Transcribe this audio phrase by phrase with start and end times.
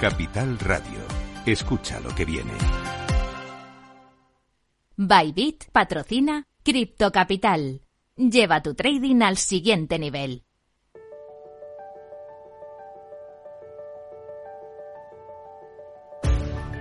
[0.00, 0.98] Capital Radio.
[1.44, 2.54] Escucha lo que viene.
[4.96, 7.82] Bybit patrocina Cripto Capital.
[8.16, 10.42] Lleva tu trading al siguiente nivel.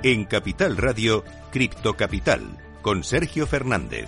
[0.02, 4.08] En Capital Radio, Cripto Capital, con Sergio Fernández.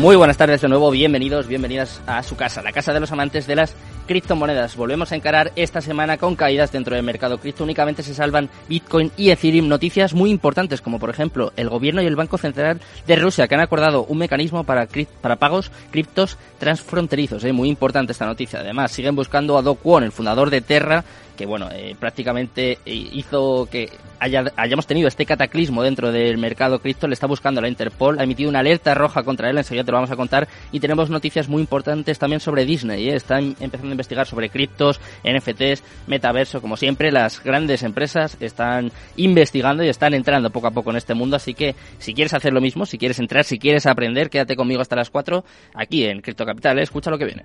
[0.00, 3.46] Muy buenas tardes de nuevo, bienvenidos, bienvenidas a su casa, la casa de los amantes
[3.46, 4.74] de las criptomonedas.
[4.74, 7.64] Volvemos a encarar esta semana con caídas dentro del mercado cripto.
[7.64, 9.68] Únicamente se salvan Bitcoin y Ethereum.
[9.68, 13.56] Noticias muy importantes como por ejemplo el gobierno y el Banco Central de Rusia que
[13.56, 14.88] han acordado un mecanismo para,
[15.20, 17.44] para pagos criptos transfronterizos.
[17.44, 17.52] ¿eh?
[17.52, 18.60] Muy importante esta noticia.
[18.60, 21.04] Además siguen buscando a Do Kwon, el fundador de Terra,
[21.40, 23.88] que bueno, eh, prácticamente eh, hizo que
[24.18, 28.50] hayamos tenido este cataclismo dentro del mercado cripto, le está buscando la Interpol, ha emitido
[28.50, 31.62] una alerta roja contra él, enseguida te lo vamos a contar, y tenemos noticias muy
[31.62, 33.14] importantes también sobre Disney, ¿eh?
[33.14, 39.82] están empezando a investigar sobre criptos, NFTs, metaverso, como siempre, las grandes empresas están investigando
[39.82, 42.60] y están entrando poco a poco en este mundo, así que si quieres hacer lo
[42.60, 46.44] mismo, si quieres entrar, si quieres aprender, quédate conmigo hasta las 4 aquí en Cripto
[46.44, 47.44] Capital, escucha lo que viene.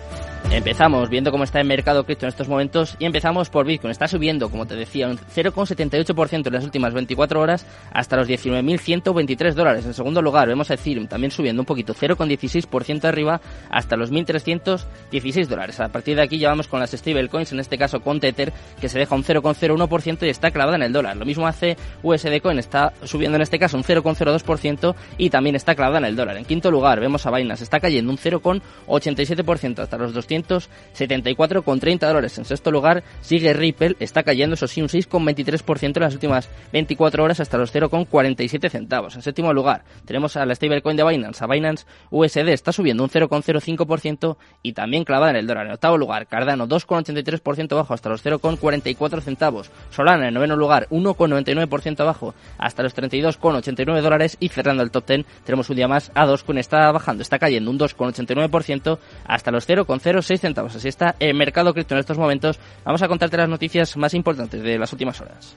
[0.49, 3.91] Empezamos viendo cómo está el mercado cripto en estos momentos y empezamos por Bitcoin.
[3.91, 9.53] Está subiendo, como te decía, un 0,78% en las últimas 24 horas hasta los 19.123
[9.53, 9.85] dólares.
[9.85, 13.39] En segundo lugar, vemos a Ethereum también subiendo un poquito, 0,16% arriba
[13.69, 15.79] hasta los 1.316 dólares.
[15.79, 18.89] A partir de aquí ya vamos con las stablecoins, en este caso con Tether, que
[18.89, 21.15] se deja un 0,01% y está clavada en el dólar.
[21.15, 25.75] Lo mismo hace USD Coin, está subiendo en este caso un 0,02% y también está
[25.75, 26.35] clavada en el dólar.
[26.35, 32.37] En quinto lugar, vemos a Binance, está cayendo un 0,87% hasta los 200 274,30 dólares.
[32.37, 37.23] En sexto lugar sigue Ripple, está cayendo, eso sí, un 6,23% en las últimas 24
[37.23, 39.15] horas hasta los 0,47 centavos.
[39.15, 43.09] En séptimo lugar tenemos a la stablecoin de Binance, a Binance USD, está subiendo un
[43.09, 45.67] 0,05% y también clavada en el dólar.
[45.67, 49.71] En octavo lugar, Cardano 2,83% abajo hasta los 0,44 centavos.
[49.91, 55.25] Solana en noveno lugar 1,99% abajo hasta los 32,89 dólares y cerrando el top 10
[55.45, 60.20] tenemos un día más a Dogecoin está bajando, está cayendo un 2,89% hasta los 0,0
[60.25, 60.75] 6 centavos.
[60.75, 62.59] Así está el mercado cripto en estos momentos.
[62.83, 65.55] Vamos a contarte las noticias más importantes de las últimas horas.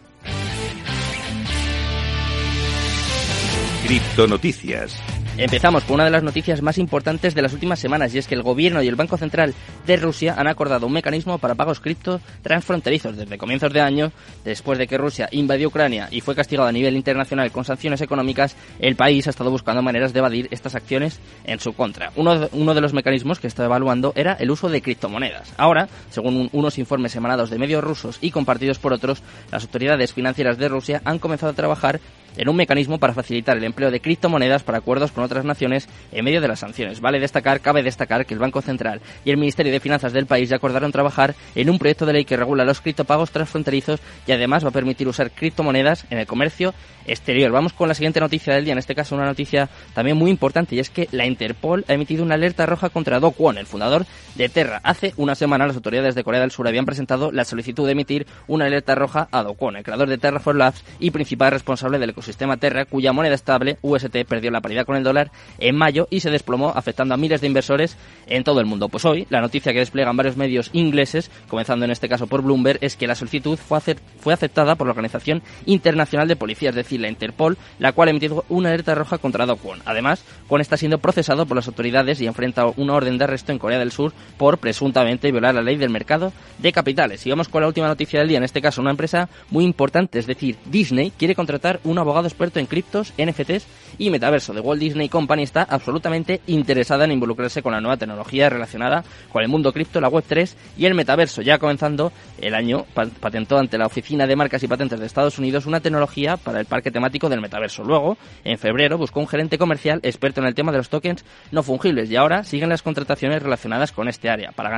[3.87, 5.14] Cripto Noticias.
[5.37, 8.37] Empezamos con una de las noticias más importantes de las últimas semanas y es que
[8.37, 9.53] el gobierno y el Banco Central
[9.85, 14.13] de Rusia han acordado un mecanismo para pagos cripto transfronterizos desde comienzos de año,
[14.45, 18.55] después de que Rusia invadió Ucrania y fue castigado a nivel internacional con sanciones económicas,
[18.79, 22.13] el país ha estado buscando maneras de evadir estas acciones en su contra.
[22.15, 22.39] Uno
[22.75, 25.53] de, los mecanismos que estaba evaluando era el uso de criptomonedas.
[25.57, 29.21] Ahora, según unos informes emanados de medios rusos y compartidos por otros,
[29.51, 32.01] las autoridades financieras de Rusia han comenzado a trabajar
[32.37, 36.25] en un mecanismo para facilitar el empleo de criptomonedas para acuerdos con otras naciones en
[36.25, 37.01] medio de las sanciones.
[37.01, 40.49] Vale destacar, cabe destacar que el Banco Central y el Ministerio de Finanzas del país
[40.49, 44.65] ya acordaron trabajar en un proyecto de ley que regula los criptopagos transfronterizos y además
[44.65, 46.75] va a permitir usar criptomonedas en el comercio
[47.07, 47.53] exterior.
[47.53, 50.75] Vamos con la siguiente noticia del día, en este caso una noticia también muy importante
[50.75, 54.07] y es que la Interpol ha emitido una alerta roja contra Do Kwon, el fundador
[54.35, 54.81] de Terra.
[54.83, 58.27] Hace una semana las autoridades de Corea del Sur habían presentado la solicitud de emitir
[58.47, 61.99] una alerta roja a Do Kwon, el creador de Terra for Labs y principal responsable
[61.99, 62.24] del ecosistema
[62.59, 66.31] Terra, cuya moneda estable, UST, perdió la paridad con el dólar en mayo y se
[66.31, 67.97] desplomó afectando a miles de inversores
[68.27, 68.89] en todo el mundo.
[68.89, 72.79] Pues hoy, la noticia que despliegan varios medios ingleses, comenzando en este caso por Bloomberg,
[72.81, 73.81] es que la solicitud fue,
[74.21, 78.11] fue aceptada por la Organización Internacional de Policía, es decir, la Interpol, la cual ha
[78.11, 79.59] emitido una alerta roja contra Do.
[79.85, 83.59] Además, Kwon está siendo procesado por las autoridades y enfrenta una orden de arresto en
[83.59, 87.27] Corea del Sur por presuntamente violar la ley del mercado de capitales.
[87.27, 90.19] Y vamos con la última noticia del día, en este caso una empresa muy importante,
[90.19, 93.67] es decir, Disney quiere contratar un abogado experto en criptos, NFTs
[93.99, 94.55] y metaverso.
[94.55, 99.43] The Walt Disney Company está absolutamente interesada en involucrarse con la nueva tecnología relacionada con
[99.43, 101.43] el mundo cripto, la Web3 y el metaverso.
[101.43, 102.87] Ya comenzando el año,
[103.21, 106.67] patentó ante la Oficina de Marcas y Patentes de Estados Unidos una tecnología para el
[106.67, 107.85] parque temático del metaverso.
[107.85, 111.63] Luego, en febrero, buscó un gerente comercial experto en el tema de los tokens no
[111.63, 114.71] fungibles y ahora siguen las contrataciones relacionadas con este área para,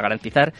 [0.00, 0.52] garantizar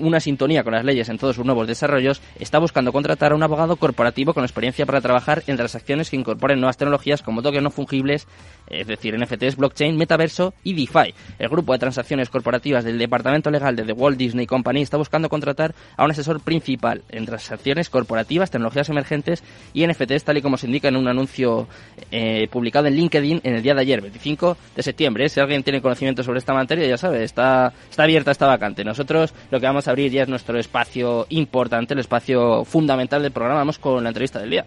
[0.00, 3.42] una sintonía con las leyes en todos sus nuevos desarrollos, está buscando contratar a un
[3.42, 7.70] abogado corporativo con experiencia para trabajar en transacciones que incorporen nuevas tecnologías como tokens no
[7.70, 8.26] fungibles,
[8.68, 11.14] es decir, NFTs, blockchain, metaverso y DeFi.
[11.38, 15.28] El grupo de transacciones corporativas del Departamento Legal de The Walt Disney Company está buscando
[15.28, 19.42] contratar a un asesor principal en transacciones corporativas, tecnologías emergentes
[19.72, 21.68] y NFTs, tal y como se indica en un anuncio
[22.10, 25.28] eh, publicado en LinkedIn en el día de ayer, 25 de septiembre.
[25.28, 28.84] Si alguien tiene conocimiento sobre esta materia, ya sabe, está, está abierta esta vacante.
[28.84, 33.32] Nosotros lo que vamos a abrir ya es nuestro espacio importante, el espacio fundamental del
[33.32, 33.60] programa.
[33.60, 34.66] Vamos con la entrevista del día.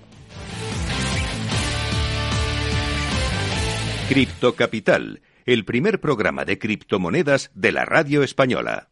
[4.10, 8.90] Cripto Capital, el primer programa de criptomonedas de la radio española.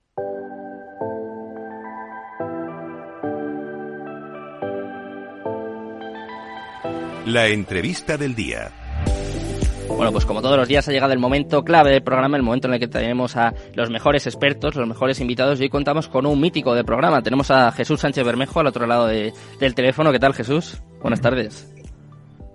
[7.25, 8.71] La entrevista del día.
[9.89, 12.67] Bueno, pues como todos los días ha llegado el momento clave del programa, el momento
[12.67, 16.25] en el que tenemos a los mejores expertos, los mejores invitados y hoy contamos con
[16.25, 17.21] un mítico del programa.
[17.21, 20.11] Tenemos a Jesús Sánchez Bermejo al otro lado del teléfono.
[20.11, 20.81] ¿Qué tal Jesús?
[21.01, 21.67] Buenas tardes.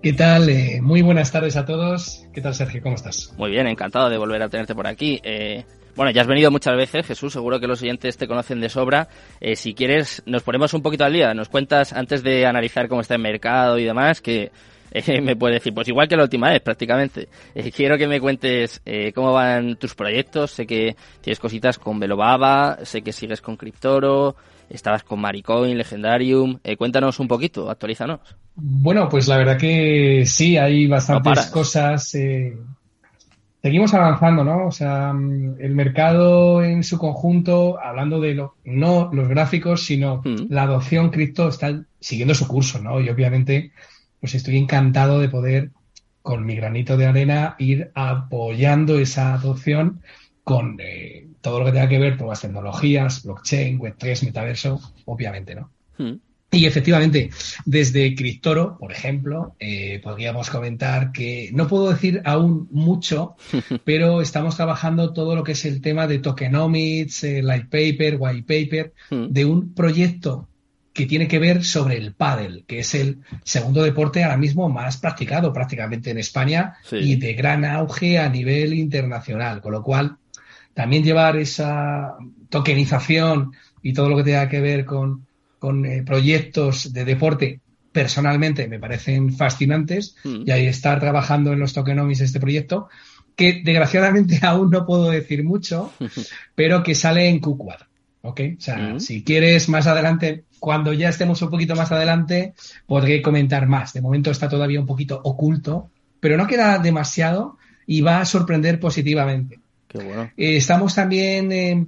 [0.02, 0.48] ¿Qué tal?
[0.48, 2.26] Eh, muy buenas tardes a todos.
[2.32, 2.82] ¿Qué tal Sergio?
[2.82, 3.32] ¿Cómo estás?
[3.36, 5.20] Muy bien, encantado de volver a tenerte por aquí.
[5.22, 5.64] Eh,
[5.96, 9.08] bueno, ya has venido muchas veces, Jesús, seguro que los oyentes te conocen de sobra.
[9.40, 11.32] Eh, si quieres, nos ponemos un poquito al día.
[11.34, 14.50] Nos cuentas, antes de analizar cómo está el mercado y demás, que
[15.22, 17.28] me puede decir, pues igual que la última vez prácticamente.
[17.54, 20.52] Eh, quiero que me cuentes eh, cómo van tus proyectos.
[20.52, 24.36] Sé que tienes cositas con Velobaba, sé que sigues con Cryptoro,
[24.70, 26.58] estabas con Maricoin, Legendarium.
[26.62, 28.20] Eh, cuéntanos un poquito, actualízanos.
[28.54, 32.08] Bueno, pues la verdad que sí, hay bastantes cosas.
[33.60, 34.66] seguimos avanzando, ¿no?
[34.66, 40.22] O sea, mm, el mercado en su conjunto, hablando de lo, no los gráficos, sino
[40.24, 40.46] mm.
[40.50, 43.00] la adopción cripto está siguiendo su curso, ¿no?
[43.00, 43.72] Y obviamente
[44.24, 45.70] pues estoy encantado de poder,
[46.22, 50.00] con mi granito de arena, ir apoyando esa adopción
[50.42, 55.54] con eh, todo lo que tenga que ver con las tecnologías, blockchain, Web3, metaverso, obviamente,
[55.54, 55.70] ¿no?
[55.98, 56.14] Hmm.
[56.50, 57.28] Y efectivamente,
[57.66, 63.36] desde Cryptoro, por ejemplo, eh, podríamos comentar que no puedo decir aún mucho,
[63.84, 68.42] pero estamos trabajando todo lo que es el tema de tokenomics, eh, light paper, white
[68.42, 69.26] paper, hmm.
[69.34, 70.48] de un proyecto
[70.94, 74.96] que tiene que ver sobre el pádel, que es el segundo deporte ahora mismo más
[74.96, 80.16] practicado prácticamente en España y de gran auge a nivel internacional, con lo cual
[80.72, 82.14] también llevar esa
[82.48, 83.52] tokenización
[83.82, 85.26] y todo lo que tenga que ver con,
[85.58, 87.60] con eh, proyectos de deporte
[87.90, 90.42] personalmente me parecen fascinantes mm.
[90.46, 92.88] y ahí estar trabajando en los tokenomics de este proyecto
[93.36, 95.92] que desgraciadamente aún no puedo decir mucho,
[96.54, 97.86] pero que sale en Q4.
[98.22, 98.40] ¿Ok?
[98.56, 99.00] O sea, mm.
[99.00, 102.54] si quieres más adelante, cuando ya estemos un poquito más adelante,
[102.86, 103.92] podré comentar más.
[103.92, 105.90] De momento está todavía un poquito oculto,
[106.20, 109.60] pero no queda demasiado y va a sorprender positivamente.
[109.86, 110.22] Qué bueno.
[110.38, 111.84] Eh, estamos también eh,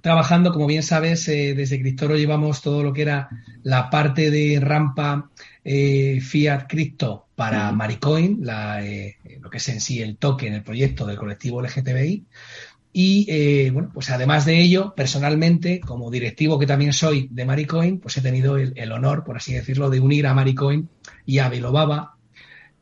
[0.00, 3.30] trabajando, como bien sabes, eh, desde Criptoro llevamos todo lo que era
[3.64, 5.28] la parte de rampa
[5.64, 7.72] Fiat Crypto para.
[7.72, 8.80] Maricoin, la,
[9.40, 12.26] lo que es en sí el token, el proyecto del colectivo LGTBI.
[13.00, 18.00] Y eh, bueno, pues además de ello, personalmente, como directivo que también soy de Maricoin,
[18.00, 20.88] pues he tenido el, honor, por así decirlo, de unir a Maricoin
[21.24, 22.16] y a Velobaba,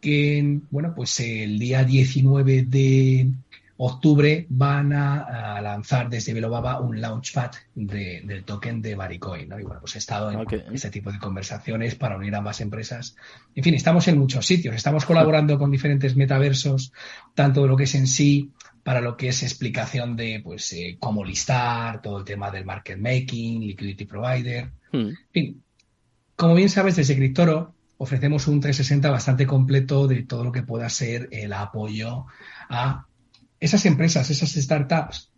[0.01, 3.31] que bueno, pues el día 19 de
[3.77, 9.51] octubre van a, lanzar desde Velobaba un launchpad del token de Maricoin.
[9.51, 9.61] ¿no?
[9.61, 13.17] Y bueno, pues he estado en este tipo de conversaciones para unir ambas empresas.
[13.55, 14.75] En fin, estamos en muchos sitios.
[14.75, 16.95] Estamos colaborando con diferentes metaversos,
[17.35, 18.51] tanto de lo que es en sí
[18.87, 22.97] para lo que es explicación de pues eh, cómo listar, todo el tema del market
[22.97, 24.71] making, liquidity provider.
[24.93, 25.09] Hmm.
[25.09, 25.63] En fin,
[26.37, 30.89] como bien sabes, desde Cryptoro ofrecemos un 360 bastante completo de todo lo que pueda
[30.89, 32.27] ser el apoyo
[32.69, 33.09] a
[33.59, 35.33] esas empresas, esas startups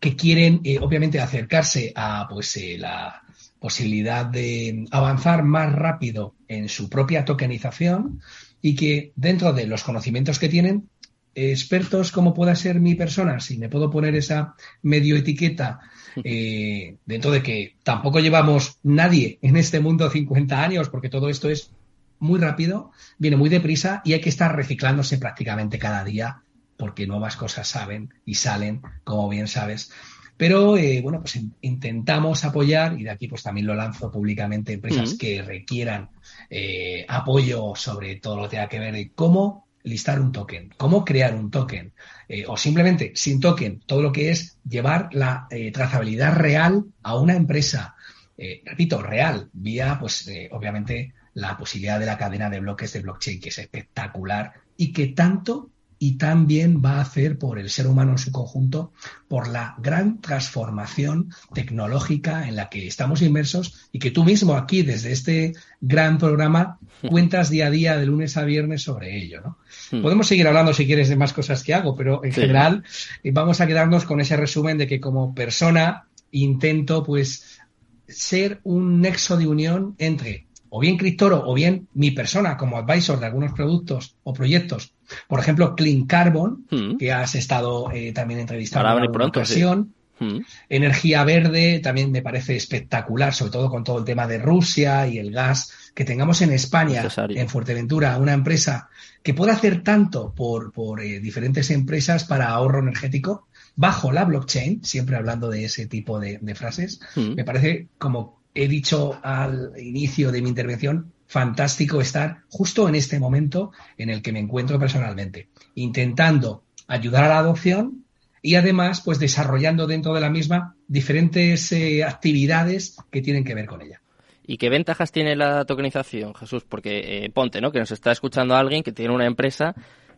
[0.00, 3.22] que quieren eh, obviamente acercarse a pues eh, la
[3.60, 8.20] posibilidad de avanzar más rápido en su propia tokenización
[8.60, 10.88] y que dentro de los conocimientos que tienen
[11.36, 15.80] expertos como pueda ser mi persona, si me puedo poner esa medio etiqueta,
[16.24, 21.50] eh, dentro de que tampoco llevamos nadie en este mundo 50 años, porque todo esto
[21.50, 21.70] es
[22.18, 26.42] muy rápido, viene muy deprisa y hay que estar reciclándose prácticamente cada día,
[26.78, 29.92] porque nuevas cosas saben y salen, como bien sabes.
[30.38, 35.14] Pero eh, bueno, pues intentamos apoyar, y de aquí pues también lo lanzo públicamente, empresas
[35.14, 36.10] que requieran
[36.48, 41.04] eh, apoyo sobre todo lo que tenga que ver de cómo listar un token, cómo
[41.04, 41.92] crear un token,
[42.28, 47.16] eh, o simplemente sin token, todo lo que es llevar la eh, trazabilidad real a
[47.16, 47.94] una empresa,
[48.36, 53.40] eh, repito, real, vía, pues, obviamente, la posibilidad de la cadena de bloques de blockchain,
[53.40, 58.12] que es espectacular y que tanto y también va a hacer por el ser humano
[58.12, 58.92] en su conjunto,
[59.28, 64.82] por la gran transformación tecnológica en la que estamos inmersos y que tú mismo aquí,
[64.82, 69.40] desde este gran programa, cuentas día a día de lunes a viernes sobre ello.
[69.40, 69.58] ¿no?
[69.90, 70.02] Hmm.
[70.02, 72.84] Podemos seguir hablando si quieres de más cosas que hago, pero en general
[73.22, 77.58] eh, vamos a quedarnos con ese resumen de que como persona intento pues
[78.06, 83.18] ser un nexo de unión entre o bien Criptoro o bien mi persona como advisor
[83.18, 84.92] de algunos productos o proyectos
[85.28, 86.96] por ejemplo, Clean Carbon, hmm.
[86.96, 89.92] que has estado eh, también entrevistando en pronto, ocasión.
[90.18, 90.38] Hmm.
[90.68, 95.18] Energía verde también me parece espectacular, sobre todo con todo el tema de Rusia y
[95.18, 95.72] el gas.
[95.94, 98.90] Que tengamos en España, en Fuerteventura, una empresa
[99.22, 104.84] que pueda hacer tanto por, por eh, diferentes empresas para ahorro energético bajo la blockchain,
[104.84, 107.34] siempre hablando de ese tipo de, frases, hmm.
[107.34, 113.18] me parece, como he dicho al inicio de mi intervención, fantástico estar justo en este
[113.18, 118.04] momento en el que me encuentro personalmente, intentando ayudar a la adopción
[118.42, 123.66] y además pues desarrollando dentro de la misma diferentes eh, actividades que tienen que ver
[123.66, 124.00] con ella.
[124.46, 126.64] ¿Y qué ventajas tiene la tokenización, Jesús?
[126.64, 127.72] Porque eh, ponte, ¿no?
[127.72, 129.74] Que nos está escuchando alguien que tiene una empresa,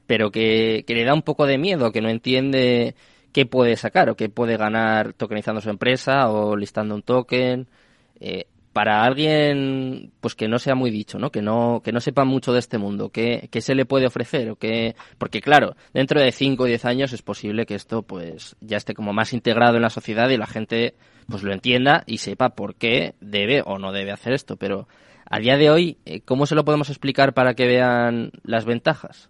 [0.06, 2.94] pero que, le da un poco de miedo, que no entiende
[3.32, 7.68] qué puede sacar o qué puede ganar tokenizando su empresa o listando un token.
[8.20, 11.30] Eh, para alguien pues que no sea muy dicho, ¿no?
[11.30, 14.50] Que no, que no sepa mucho de este mundo, ¿qué, se le puede ofrecer?
[14.50, 14.94] o qué?
[15.18, 18.94] Porque claro, dentro de 5 o 10 años es posible que esto pues ya esté
[18.94, 20.94] como más integrado en la sociedad y la gente
[21.28, 24.56] pues lo entienda y sepa por qué debe o no debe hacer esto.
[24.56, 24.88] Pero
[25.28, 29.28] a día de hoy, eh, ¿cómo se lo podemos explicar para que vean las ventajas?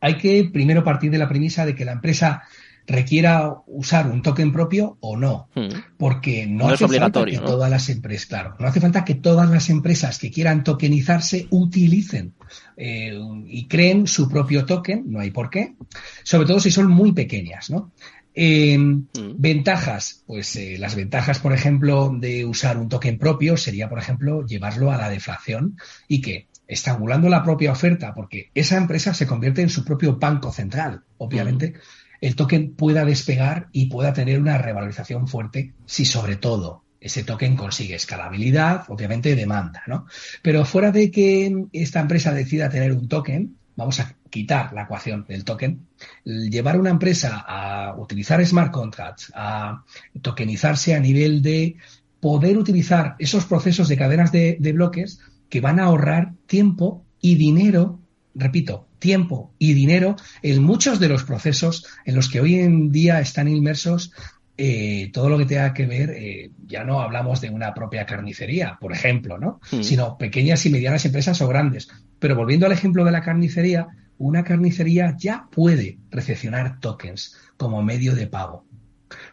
[0.00, 2.42] Hay que primero partir de la premisa de que la empresa
[2.86, 5.96] requiera usar un token propio o no, hmm.
[5.98, 9.68] porque no, hace falta que todas las empresas, claro, no hace falta que todas las
[9.70, 12.34] empresas que quieran tokenizarse utilicen
[12.76, 15.74] eh, y creen su propio token, no hay por qué,
[16.22, 17.92] sobre todo si son muy pequeñas, ¿no?
[18.34, 19.34] Em, hmm.
[19.36, 24.44] Ventajas, pues eh, las ventajas, por ejemplo, de usar un token propio sería, por ejemplo,
[24.46, 25.76] llevarlo a la deflación
[26.06, 30.52] y que estrangulando la propia oferta, porque esa empresa se convierte en su propio banco
[30.52, 36.36] central, obviamente, hmm el token pueda despegar y pueda tener una revalorización fuerte si sobre
[36.36, 40.06] todo ese token consigue escalabilidad, obviamente demanda, ¿no?
[40.42, 45.24] Pero fuera de que esta empresa decida tener un token, vamos a quitar la ecuación
[45.28, 45.86] del token,
[46.24, 49.84] llevar una empresa a utilizar smart contracts, a
[50.20, 51.76] tokenizarse a nivel de
[52.20, 57.36] poder utilizar esos procesos de cadenas de, de bloques que van a ahorrar tiempo y
[57.36, 58.00] dinero,
[58.36, 63.20] repito, tiempo y dinero en muchos de los procesos en los que hoy en día
[63.20, 64.12] están inmersos
[64.58, 68.78] eh, todo lo que tenga que ver, eh, ya no hablamos de una propia carnicería,
[68.80, 69.60] por ejemplo, ¿no?
[69.70, 69.82] Hmm.
[69.82, 71.88] Sino pequeñas y medianas empresas o grandes.
[72.18, 78.14] Pero volviendo al ejemplo de la carnicería, una carnicería ya puede recepcionar tokens como medio
[78.14, 78.64] de pago.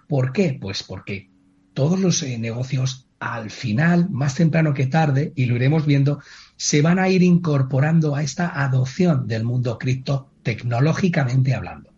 [0.07, 0.57] ¿Por qué?
[0.60, 1.29] Pues porque
[1.74, 6.20] todos los eh, negocios al final, más temprano que tarde, y lo iremos viendo,
[6.58, 11.92] se van a ir incorporando a esta adopción del mundo cripto tecnológicamente hablando.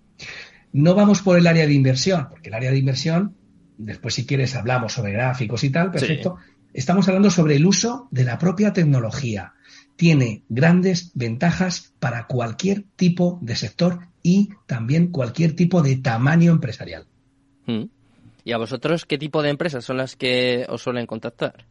[0.72, 3.36] No vamos por el área de inversión, porque el área de inversión,
[3.78, 6.38] después si quieres hablamos sobre gráficos y tal, perfecto.
[6.74, 9.54] Estamos hablando sobre el uso de la propia tecnología.
[9.96, 17.08] Tiene grandes ventajas para cualquier tipo de sector y también cualquier tipo de tamaño empresarial.
[17.66, 17.86] Mm.
[18.46, 21.66] ¿Y a vosotros qué tipo de empresas son las que os suelen contactar?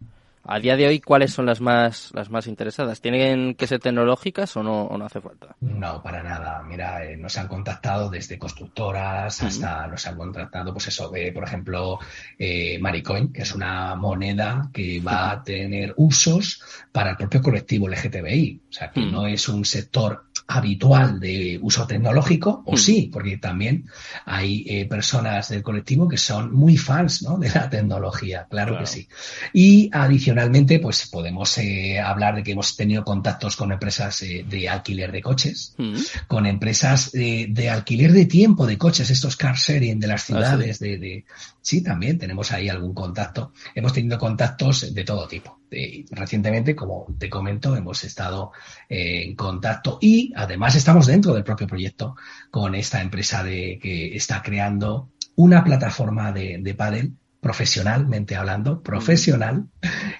[0.47, 3.01] A día de hoy, ¿cuáles son las más, las más interesadas?
[3.01, 5.55] ¿Tienen que ser tecnológicas o no, no hace falta?
[5.61, 6.63] No, para nada.
[6.65, 11.45] Mira, eh, nos han contactado desde constructoras hasta nos han contactado, pues eso, de, por
[11.45, 12.01] ejemplo,
[12.37, 17.89] eh, Maricoin, que es una moneda que va a tener usos para el propio colectivo
[17.89, 18.63] LGTBI.
[18.69, 23.87] O sea, que no es un sector habitual de uso tecnológico, o sí, porque también
[24.27, 27.39] hay eh, personas del colectivo que son muy fans ¿no?
[27.39, 29.09] de la tecnología, claro, que sí.
[29.53, 34.69] Y adicionalmente, pues podemos eh, hablar de que hemos tenido contactos con empresas eh, de
[34.69, 35.95] alquiler de coches, mm.
[36.27, 40.79] con empresas de, alquiler de tiempo de coches, estos car sharing de las ah, ciudades,
[40.79, 41.25] de,
[41.63, 43.53] sí, también tenemos ahí algún contacto.
[43.75, 45.64] Hemos tenido contactos de todo tipo.
[46.11, 48.53] Recientemente, como te comento, hemos estado
[48.89, 52.17] eh, en contacto y además estamos dentro del propio proyecto
[52.51, 57.13] con esta empresa de que está creando una plataforma de, de pádel
[57.45, 59.67] profesionalmente hablando, profesional,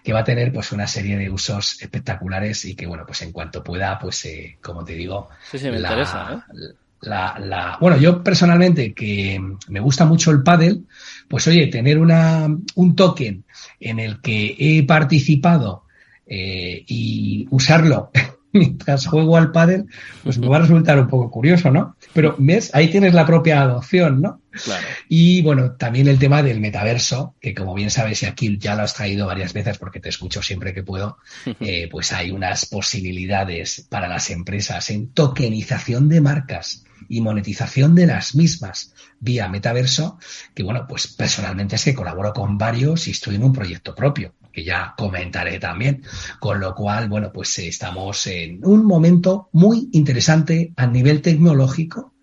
[0.03, 3.33] que va a tener pues una serie de usos espectaculares y que bueno, pues en
[3.33, 6.75] cuanto pueda, pues eh, como te digo, sí, sí, me la, interesa, ¿eh?
[7.07, 10.87] La, la, bueno, yo personalmente que me gusta mucho el pádel,
[11.29, 13.45] pues oye, tener una, un token
[13.81, 15.85] en el que he participado
[16.27, 18.11] eh, y usarlo
[18.59, 19.87] mientras juego al pádel,
[20.23, 21.97] pues me va a resultar un poco curioso, ¿no?
[22.13, 24.41] Pero ves, ahí tienes la propia adopción, ¿no?
[24.53, 24.87] Claro.
[25.09, 28.83] Y bueno, también el tema del metaverso, que como bien sabes, y aquí ya lo
[28.83, 31.19] has traído varias veces porque te escucho siempre que puedo,
[31.61, 38.07] eh, pues hay unas posibilidades para las empresas en tokenización de marcas y monetización de
[38.07, 40.19] las mismas vía metaverso,
[40.55, 44.33] que bueno, pues personalmente es que colaboro con varios y estoy en un proyecto propio,
[44.55, 46.03] que ya comentaré también.
[46.39, 52.15] Con lo cual, bueno, pues estamos en un momento muy interesante a nivel tecnológico,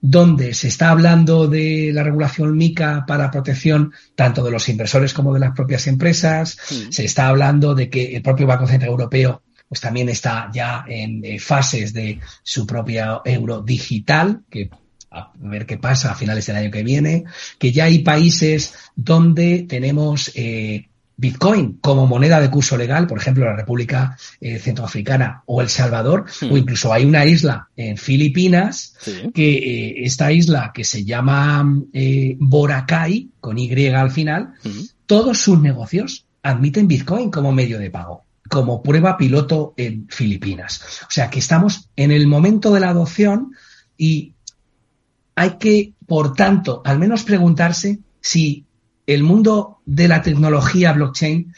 [0.00, 5.32] donde se está hablando de la regulación MICA para protección tanto de los inversores como
[5.32, 6.58] de las propias empresas.
[6.90, 11.22] Se está hablando de que el propio Banco Central Europeo pues también está ya en
[11.22, 14.70] eh, fases de su propia euro digital, que
[15.10, 17.24] a ver qué pasa a finales del año que viene,
[17.58, 23.44] que ya hay países donde tenemos eh, Bitcoin como moneda de curso legal, por ejemplo,
[23.44, 28.94] la República eh, Centroafricana o El Salvador, o incluso hay una isla en Filipinas,
[29.34, 31.66] que esta isla que se llama
[32.38, 34.54] Boracay, con Y al final,
[35.06, 40.80] todos sus negocios admiten Bitcoin como medio de pago como prueba piloto en Filipinas.
[41.02, 43.52] O sea que estamos en el momento de la adopción
[43.96, 44.34] y
[45.34, 48.64] hay que, por tanto, al menos preguntarse si
[49.08, 51.52] el mundo de la tecnología blockchain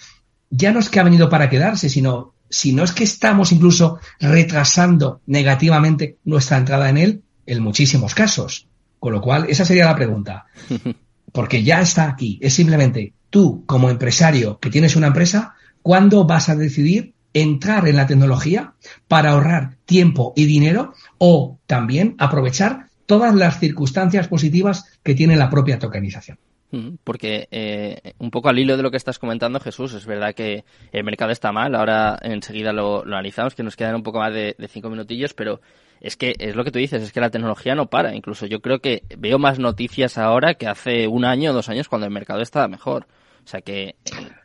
[0.50, 3.98] ya no es que ha venido para quedarse, sino si no es que estamos incluso
[4.18, 8.66] retrasando negativamente nuestra entrada en él en muchísimos casos.
[8.98, 10.46] Con lo cual, esa sería la pregunta.
[11.32, 12.38] Porque ya está aquí.
[12.40, 17.96] Es simplemente tú, como empresario que tienes una empresa, ¿Cuándo vas a decidir entrar en
[17.96, 18.74] la tecnología
[19.08, 25.48] para ahorrar tiempo y dinero o también aprovechar todas las circunstancias positivas que tiene la
[25.48, 26.38] propia tokenización?
[26.72, 30.34] Mm, porque eh, un poco al hilo de lo que estás comentando, Jesús, es verdad
[30.34, 31.74] que el mercado está mal.
[31.74, 35.60] Ahora enseguida lo, analizamos, que nos quedan un poco más de, cinco minutillos, pero
[36.00, 38.14] es que es lo que tú dices, es que la tecnología no para.
[38.14, 41.88] Incluso yo creo que veo más noticias ahora que hace un año o dos años
[41.88, 43.06] cuando el mercado estaba mejor.
[43.44, 43.96] O sea que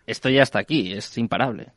[0.07, 1.73] esto ya está aquí, es imparable.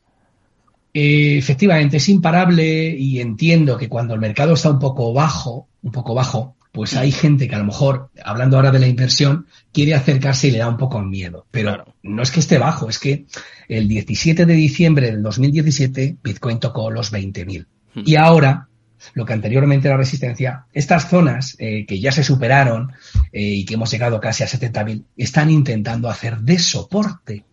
[0.93, 5.91] Eh, efectivamente, es imparable y entiendo que cuando el mercado está un poco bajo, un
[5.91, 9.95] poco bajo, pues hay gente que a lo mejor, hablando ahora de la inversión, quiere
[9.95, 11.47] acercarse y le da un poco miedo.
[11.51, 13.25] Pero no es que esté bajo, es que
[13.67, 17.65] el 17 de diciembre del 2017 Bitcoin tocó los 20.000.
[17.95, 18.01] Hmm.
[18.05, 18.67] Y ahora
[19.13, 22.91] lo que anteriormente era resistencia, estas zonas eh, que ya se superaron
[23.31, 27.45] eh, y que hemos llegado casi a 70.000, están intentando hacer de soporte.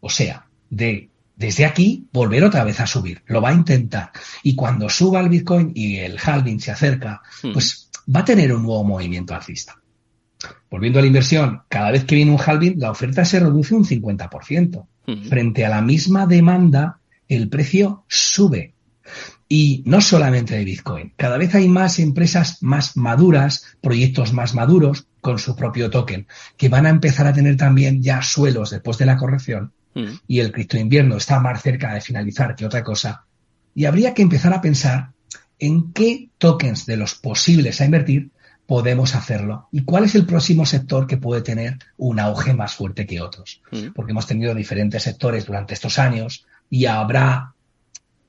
[0.00, 3.22] O sea, de desde aquí volver otra vez a subir.
[3.26, 4.10] Lo va a intentar.
[4.42, 7.52] Y cuando suba el Bitcoin y el halving se acerca, hmm.
[7.52, 9.80] pues va a tener un nuevo movimiento alcista.
[10.70, 13.84] Volviendo a la inversión, cada vez que viene un halving, la oferta se reduce un
[13.84, 14.86] 50%.
[15.06, 15.28] Hmm.
[15.28, 18.74] Frente a la misma demanda, el precio sube.
[19.48, 21.12] Y no solamente de Bitcoin.
[21.16, 26.68] Cada vez hay más empresas más maduras, proyectos más maduros con su propio token, que
[26.68, 29.72] van a empezar a tener también ya suelos después de la corrección.
[30.26, 33.24] Y el cripto invierno está más cerca de finalizar que otra cosa.
[33.74, 35.12] Y habría que empezar a pensar
[35.58, 38.30] en qué tokens de los posibles a invertir
[38.66, 43.06] podemos hacerlo y cuál es el próximo sector que puede tener un auge más fuerte
[43.06, 43.62] que otros.
[43.70, 43.92] Mm.
[43.94, 47.52] Porque hemos tenido diferentes sectores durante estos años y habrá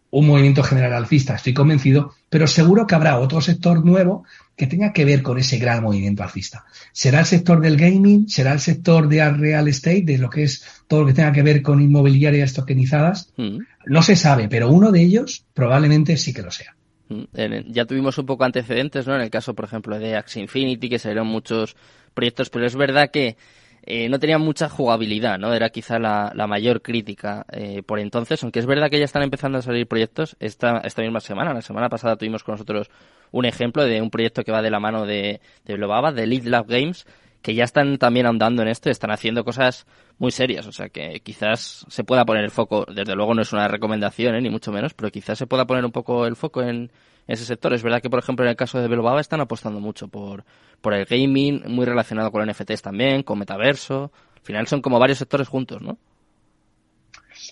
[0.10, 4.24] un movimiento general alcista, estoy convencido, pero seguro que habrá otro sector nuevo
[4.56, 6.66] que tenga que ver con ese gran movimiento alcista.
[6.94, 8.30] ¿Será el sector del gaming?
[8.30, 11.44] ¿Será el sector de real estate, de lo que es todo lo que tenga que
[11.44, 13.34] ver con inmobiliarias tokenizadas?
[13.36, 13.60] Mm.
[13.86, 16.76] No se sabe, pero uno de ellos probablemente sí que lo sea.
[17.10, 17.72] Mm.
[17.72, 19.16] Ya tuvimos un poco antecedentes, ¿no?
[19.16, 21.76] En el caso, por ejemplo, de Axie Infinity, que salieron muchos
[22.14, 23.38] proyectos, pero es verdad que
[23.90, 25.54] eh, no tenía mucha jugabilidad, ¿no?
[25.54, 29.60] Era quizá la, mayor crítica eh, por entonces, aunque es verdad que ya están empezando
[29.60, 31.54] a salir proyectos esta, esta misma semana.
[31.54, 32.90] La semana pasada tuvimos con nosotros
[33.32, 36.44] un ejemplo de un proyecto que va de la mano de, de Lobaba, de Lead
[36.44, 37.06] Lab Games,
[37.42, 39.86] que ya están también ahondando en esto, están haciendo cosas
[40.18, 43.54] muy serias, o sea que quizás se pueda poner el foco, desde luego no es
[43.54, 44.42] una recomendación, ¿eh?
[44.42, 46.92] ni mucho menos, pero quizás se pueda poner un poco el foco en,
[47.28, 47.74] ese sector.
[47.74, 50.46] Es verdad que, por ejemplo, en el caso de Belobaba están apostando mucho por,
[50.82, 54.12] por el gaming, muy relacionado con NFTs también, con metaverso.
[54.36, 55.98] Al final son como varios sectores juntos, ¿no?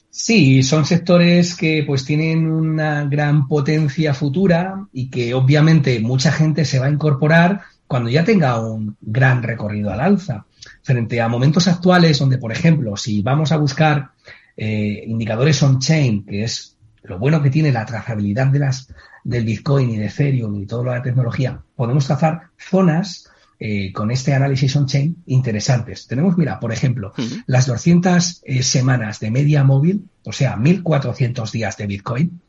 [0.09, 6.65] Sí, son sectores que pues tienen una gran potencia futura y que obviamente mucha gente
[6.65, 10.45] se va a incorporar cuando ya tenga un gran recorrido al alza.
[10.81, 14.11] Frente a momentos actuales donde, por ejemplo, si vamos a buscar
[14.57, 18.87] eh, indicadores on-chain, que es lo bueno que tiene la trazabilidad de las,
[19.23, 24.33] del Bitcoin y de Ethereum y toda la tecnología, podemos trazar zonas eh, con este
[24.33, 26.07] análisis on-chain interesantes.
[26.07, 27.13] Tenemos, mira, por ejemplo,
[27.45, 32.41] las 200 eh, semanas de media móvil, o sea, 1400 días de Bitcoin,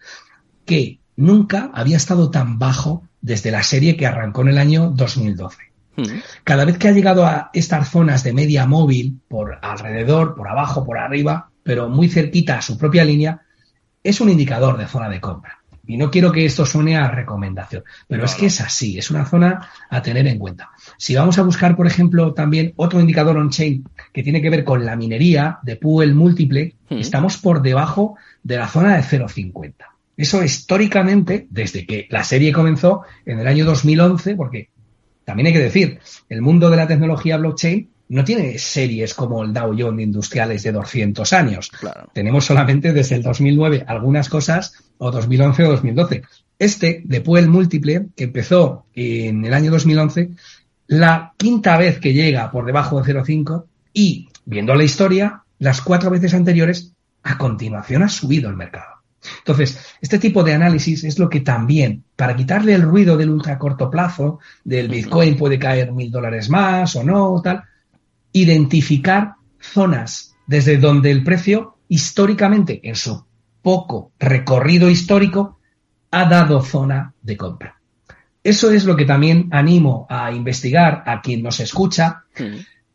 [0.64, 5.56] que nunca había estado tan bajo desde la serie que arrancó en el año 2012.
[5.96, 6.04] Hmm.
[6.44, 10.84] Cada vez que ha llegado a estas zonas de media móvil, por alrededor, por abajo,
[10.84, 13.42] por arriba, pero muy cerquita a su propia línea,
[14.04, 15.58] es un indicador de zona de compra.
[15.88, 19.24] Y no quiero que esto suene a recomendación, pero es que es así, es una
[19.24, 20.70] zona a tener en cuenta.
[20.96, 24.84] Si vamos a buscar, por ejemplo, también otro indicador on-chain que tiene que ver con
[24.84, 26.98] la minería de Puel múltiple, hmm.
[26.98, 29.95] estamos por debajo de la zona de 0,50.
[30.16, 34.70] Eso históricamente, desde que la serie comenzó en el año 2011, porque
[35.24, 35.98] también hay que decir,
[36.28, 40.72] el mundo de la tecnología blockchain no tiene series como el Dow Jones Industriales de
[40.72, 41.70] 200 años.
[42.12, 46.22] Tenemos solamente desde el 2009 algunas cosas, o 2011 o 2012.
[46.58, 50.30] Este, de Puel Múltiple, que empezó en el año 2011,
[50.86, 56.10] la quinta vez que llega por debajo de 0,5 y, viendo la historia, las cuatro
[56.10, 56.92] veces anteriores,
[57.24, 58.95] a continuación ha subido el mercado.
[59.38, 63.58] Entonces, este tipo de análisis es lo que también, para quitarle el ruido del ultra
[63.58, 67.62] corto plazo, del Bitcoin puede caer mil dólares más o no, tal,
[68.32, 73.24] identificar zonas desde donde el precio históricamente, en su
[73.62, 75.60] poco recorrido histórico,
[76.10, 77.80] ha dado zona de compra.
[78.42, 82.24] Eso es lo que también animo a investigar a quien nos escucha,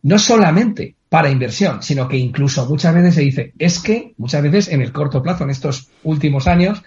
[0.04, 4.69] no solamente para inversión, sino que incluso muchas veces se dice, es que muchas veces
[4.69, 6.82] en el corto plazo, en estos últimos años,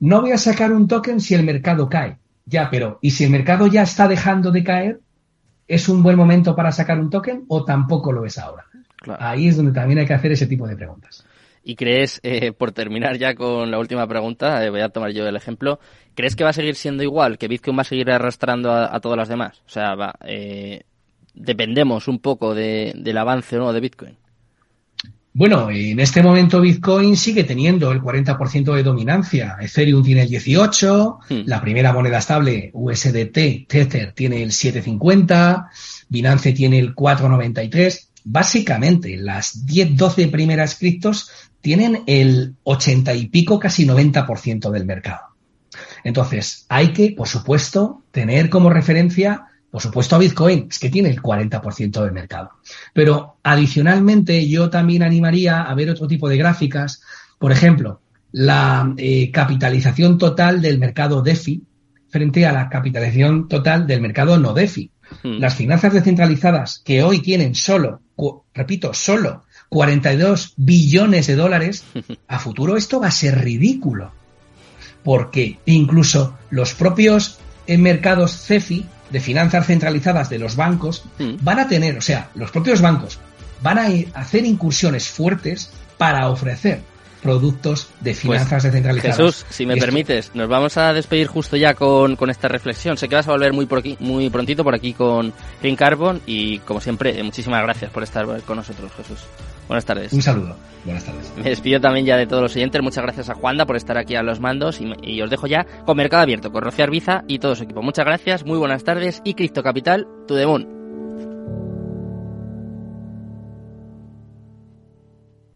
[0.00, 2.18] no voy a sacar un token si el mercado cae.
[2.44, 5.00] Ya, pero ¿y si el mercado ya está dejando de caer?
[5.66, 8.66] ¿Es un buen momento para sacar un token o tampoco lo es ahora?
[9.18, 11.24] Ahí es donde también hay que hacer ese tipo de preguntas.
[11.62, 15.26] ¿Y crees, eh, por terminar ya con la última pregunta, eh, voy a tomar yo
[15.26, 15.80] el ejemplo,
[16.14, 19.16] ¿crees que va a seguir siendo igual, que Bitcoin va a seguir arrastrando a, todas
[19.16, 19.62] las demás?
[19.66, 20.82] O sea, va, eh,
[21.34, 23.72] dependemos un poco del avance ¿no?
[23.72, 24.16] de Bitcoin.
[25.36, 29.56] Bueno, en este momento Bitcoin sigue teniendo el 40% de dominancia.
[29.60, 31.34] Ethereum tiene el 18, hmm.
[31.46, 35.70] la primera moneda estable USDT, Tether, tiene el 750,
[36.08, 38.10] Binance tiene el 493.
[38.26, 41.28] Básicamente, las 10, 12 primeras criptos
[41.60, 45.34] tienen el 80 y pico, casi 90% del mercado.
[46.04, 51.08] Entonces, hay que, por supuesto, tener como referencia por supuesto a Bitcoin, es que tiene
[51.08, 52.50] el 40% del mercado.
[52.92, 57.02] Pero adicionalmente yo también animaría a ver otro tipo de gráficas.
[57.40, 61.64] Por ejemplo, la eh, capitalización total del mercado DeFi
[62.08, 64.92] frente a la capitalización total del mercado no DeFi.
[65.24, 65.38] Hmm.
[65.40, 68.00] Las finanzas descentralizadas que hoy tienen solo,
[68.54, 71.84] repito, solo 42 billones de dólares,
[72.28, 74.12] a futuro esto va a ser ridículo.
[75.02, 81.34] Porque incluso los propios eh, mercados CEFI de finanzas centralizadas de los bancos mm.
[81.40, 83.20] van a tener, o sea, los propios bancos
[83.62, 83.86] van a
[84.18, 86.80] hacer incursiones fuertes para ofrecer
[87.22, 89.16] productos de pues, finanzas descentralizadas.
[89.16, 92.98] Jesús, si me permites, nos vamos a despedir justo ya con, con, esta reflexión.
[92.98, 96.20] Sé que vas a volver muy, por aquí, muy prontito por aquí con Green Carbon
[96.26, 99.20] y, como siempre, muchísimas gracias por estar con nosotros, Jesús.
[99.68, 100.12] Buenas tardes.
[100.12, 100.56] Un saludo.
[100.84, 101.32] Buenas tardes.
[101.36, 102.82] Me despido también ya de todos los oyentes.
[102.82, 105.96] Muchas gracias a Juanda por estar aquí a los mandos y, os dejo ya con
[105.96, 107.82] Mercado Abierto, con Rocío Arbiza y todo su equipo.
[107.82, 110.68] Muchas gracias, muy buenas tardes y Cristo Capital, tu demon.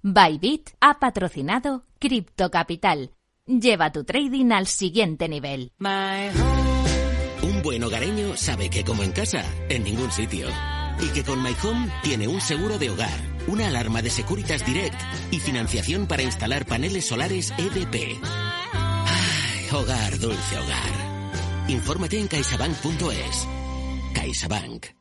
[0.02, 3.10] Bybit ha patrocinado Cripto Capital.
[3.44, 5.72] Lleva tu trading al siguiente nivel.
[7.42, 10.46] Un buen hogareño sabe que como en casa, en ningún sitio.
[11.00, 15.00] Y que con My Home tiene un seguro de hogar una alarma de Securitas Direct
[15.30, 18.18] y financiación para instalar paneles solares EDP.
[18.22, 21.68] Ay, hogar, dulce hogar.
[21.68, 23.48] Infórmate en caixabank.es.
[24.14, 24.97] CaixaBank.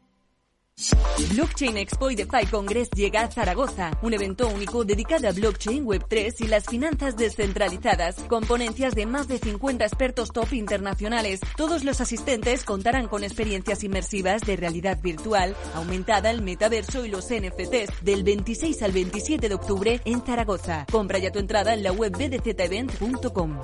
[1.32, 6.36] Blockchain Expo y DeFi Congress llega a Zaragoza, un evento único dedicado a blockchain, Web3
[6.42, 11.40] y las finanzas descentralizadas, con ponencias de más de 50 expertos top internacionales.
[11.56, 17.26] Todos los asistentes contarán con experiencias inmersivas de realidad virtual, aumentada, el metaverso y los
[17.26, 20.86] NFTs del 26 al 27 de octubre en Zaragoza.
[20.92, 23.62] Compra ya tu entrada en la web bdzevent.com.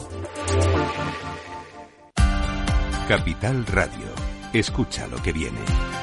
[3.07, 4.07] Capital Radio.
[4.53, 6.02] Escucha lo que viene.